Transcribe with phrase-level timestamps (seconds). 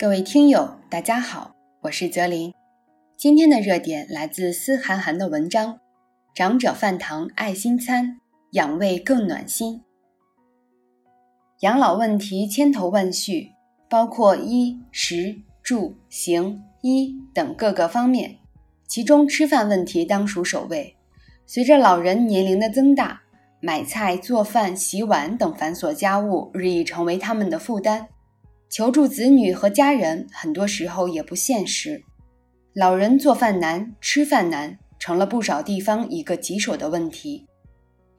[0.00, 2.54] 各位听友，大家好，我是泽林。
[3.18, 5.74] 今天的热点来自思涵涵的文章
[6.34, 8.18] 《长者饭堂爱心餐，
[8.52, 9.74] 养胃更暖心》。
[11.58, 13.50] 养老问题千头万绪，
[13.90, 18.38] 包括衣食住行医等各个方面，
[18.88, 20.96] 其中吃饭问题当属首位。
[21.44, 23.20] 随着老人年龄的增大，
[23.60, 28.08] 买菜、做饭、洗碗等繁琐家务日益成为他们的负担。
[28.70, 32.04] 求助子女和家人，很多时候也不现实。
[32.72, 37.48] 老人做饭难、吃饭难，成了不少地方一个棘手的问题。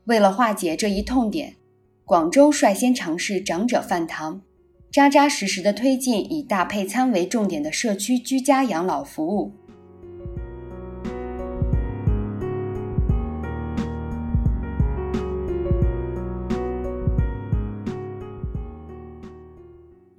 [0.04, 1.56] 为了化解这一痛点，
[2.04, 4.42] 广州率先尝试长者饭堂，
[4.92, 9.54] 扎扎实实的推进以大配餐为重点的社区居家养老服务。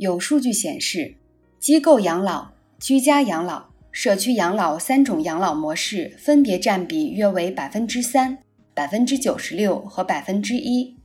[0.02, 1.14] 有数据显示，
[1.60, 2.48] 机构养老、
[2.80, 8.38] 居家养老、社区养老三种养老模式分别占比约为百分之三、
[8.74, 10.96] 百分之九十六和百分之一。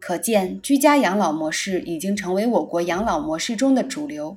[0.00, 4.34] 可见，居家养老模式已经成为我国养老模式中的主流。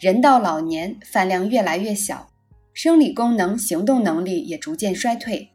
[0.00, 2.30] 人到老年，饭量越来越小，
[2.74, 5.48] 生理功能、行动能力也逐渐衰退，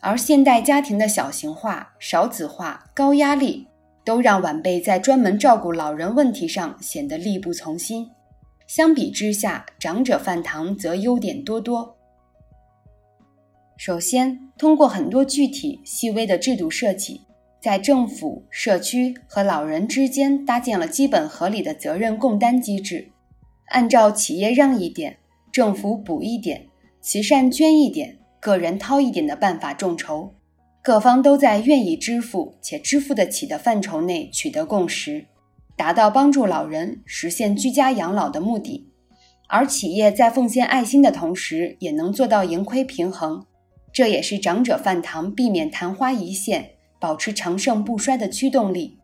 [0.00, 3.66] 而现代家庭的小型化、少子化、高压力。
[4.06, 8.08] 都让晚辈在专门照顾老人问题上显得力不从心。
[8.68, 11.96] 相比之下，长者饭堂则优点多多。
[13.76, 17.22] 首先，通过很多具体细微的制度设计，
[17.60, 23.08] 在政府、社区和老人之间搭建了基本合理的责任共担机制，
[23.66, 25.18] 按照企业让一点、
[25.50, 26.68] 政府补一点、
[27.00, 30.32] 慈善捐一点、个人掏一点的办法众筹。
[30.86, 35.26] 各方都在愿意支付且支付得起的范畴内取得共识，
[35.74, 38.88] 达到帮助老人实现居家养老的目的。
[39.48, 43.44] 而企业在奉献爱心的同时，也能做到盈亏平衡，
[43.92, 49.00] 这也是长者饭堂避免昙花一现、保持长盛不衰的驱动力。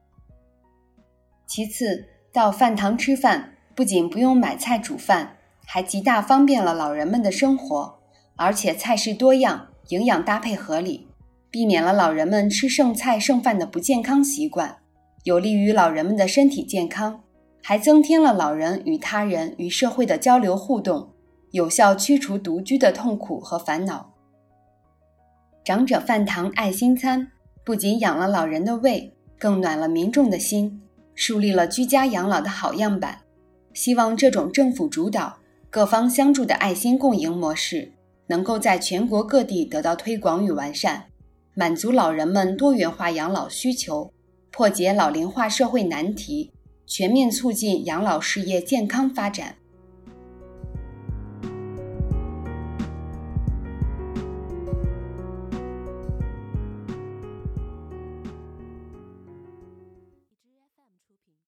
[1.49, 7.99] 其次，到饭堂吃饭不仅不用买菜煮饭，还极大方便了老人们的生活，
[8.37, 11.09] 而且菜式多样，营养搭配合理。
[11.53, 14.79] 避免了老人们吃剩菜剩饭的不健康习惯，
[15.25, 17.25] 有利于老人们的身体健康，
[17.63, 21.11] 还增添了老人与他人与社会的交流互动，
[21.51, 24.15] 有效驱除独居的痛苦和烦恼。
[25.63, 27.29] 长者饭堂爱心餐
[27.63, 30.81] 不仅养了老人的胃，更暖了民众的心，
[31.15, 33.19] 树立了居家养老的好样板。
[33.75, 35.37] 希望这种政府主导、
[35.69, 37.93] 各方相助的爱心共赢模式，
[38.29, 41.05] 能够在全国各地得到推广与完善。
[41.55, 44.11] 满足老人们多元化养老需求，
[44.51, 46.51] 破解老龄化社会难题，
[46.87, 49.57] 全面促进养老事业健康发展。